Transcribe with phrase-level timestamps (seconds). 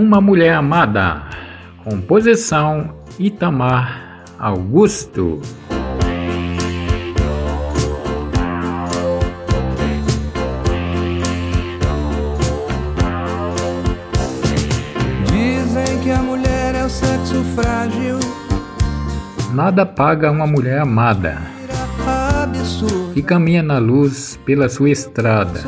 [0.00, 1.24] Uma Mulher Amada,
[1.84, 5.42] composição Itamar Augusto.
[15.26, 18.18] Dizem que a mulher é o sexo frágil.
[19.52, 21.42] Nada paga uma mulher amada
[23.12, 25.60] que caminha na luz pela sua estrada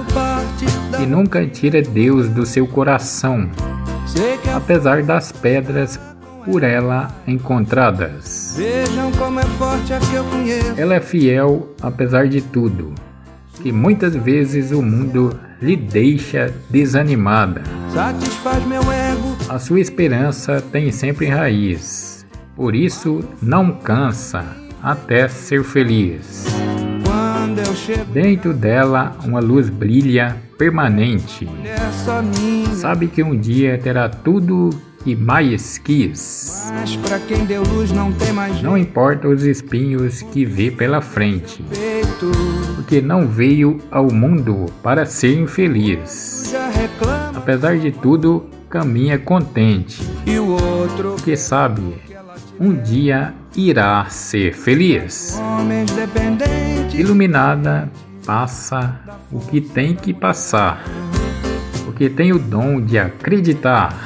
[1.03, 3.51] e nunca tira Deus do seu coração.
[4.55, 5.99] Apesar das pedras
[6.45, 8.57] por ela encontradas.
[10.77, 10.81] É.
[10.81, 12.93] Ela é fiel apesar de tudo,
[13.63, 17.63] que muitas vezes o mundo lhe deixa desanimada.
[19.49, 22.27] A sua esperança tem sempre raiz,
[22.57, 24.45] por isso não cansa
[24.83, 26.72] até ser feliz.
[27.53, 31.47] Quando eu chego, Dentro dela uma luz brilha permanente.
[32.73, 34.71] Sabe que um dia terá tudo
[35.05, 36.71] que mais quis.
[36.73, 41.03] Mas pra quem deu luz não tem mais Não importa os espinhos que vê pela
[41.03, 41.63] frente,
[42.75, 46.55] porque não veio ao mundo para ser infeliz.
[47.35, 51.83] Apesar de tudo, caminha contente, E o outro, porque sabe,
[52.59, 55.41] um dia irá ser feliz.
[56.95, 57.91] Iluminada,
[58.25, 59.01] passa
[59.31, 60.85] o que tem que passar,
[61.85, 63.97] porque tem o dom de acreditar.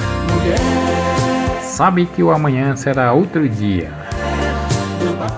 [1.63, 3.93] Sabe que o amanhã será outro dia,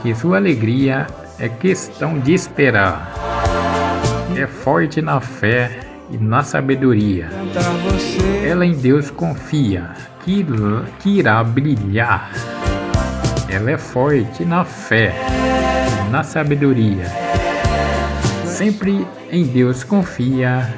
[0.03, 1.07] que sua alegria
[1.39, 3.13] é questão de esperar.
[4.37, 7.29] É forte na fé e na sabedoria.
[8.45, 9.91] Ela em Deus confia,
[10.25, 10.47] que,
[11.01, 12.31] que irá brilhar.
[13.49, 15.15] Ela é forte na fé,
[16.11, 17.07] na sabedoria.
[18.45, 20.75] Sempre em Deus confia,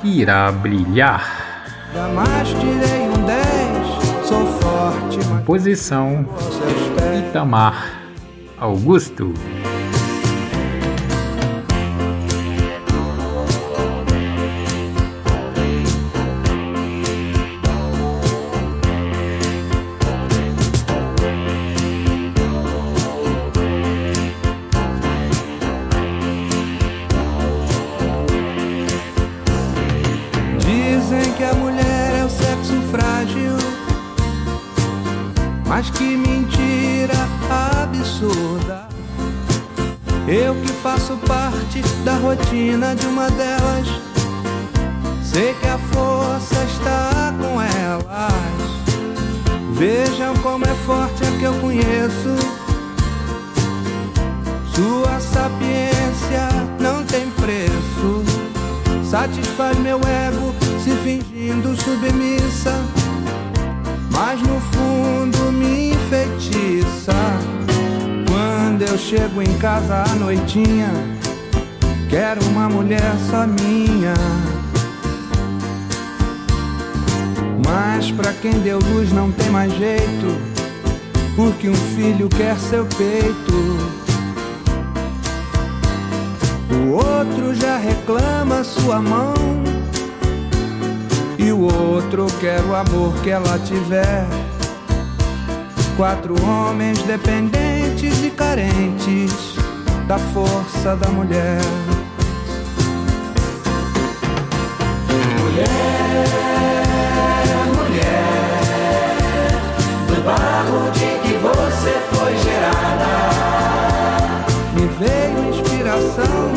[0.00, 1.64] que irá brilhar.
[1.92, 4.26] Jamais tirei um 10.
[4.26, 7.28] Sou forte, mas Posição aos seus pés.
[7.28, 8.00] Itamar
[8.58, 9.34] Augusto.
[33.36, 33.56] Frágil.
[35.66, 37.14] Mas que mentira
[37.50, 38.88] absurda.
[40.26, 43.86] Eu que faço parte da rotina de uma delas.
[45.22, 48.36] Sei que a força está com elas.
[49.72, 52.36] Vejam como é forte a que eu conheço.
[54.74, 56.48] Sua sapiência
[56.80, 58.24] não tem preço.
[59.08, 62.95] Satisfaz meu ego se fingindo submissa.
[64.18, 67.12] Mas no fundo me enfeitiça.
[68.26, 70.90] Quando eu chego em casa à noitinha,
[72.08, 74.14] quero uma mulher só minha.
[77.62, 80.40] Mas pra quem deu luz não tem mais jeito,
[81.36, 83.76] porque um filho quer seu peito.
[86.72, 89.34] O outro já reclama sua mão.
[91.56, 94.26] O outro quer o amor que ela tiver.
[95.96, 99.32] Quatro homens dependentes e carentes
[100.06, 101.62] da força da mulher.
[114.74, 116.52] Me veio inspiração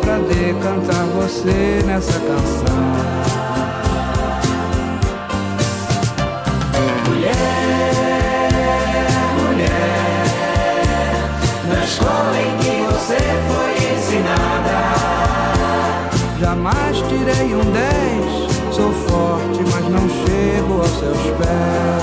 [0.00, 3.26] pra decantar você nessa canção.
[16.38, 18.74] Jamais tirei um 10.
[18.74, 21.95] Sou forte, mas não chego aos seus pés.